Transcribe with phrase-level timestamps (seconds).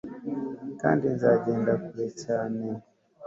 [0.81, 2.61] Kandi nzagenda kure cyane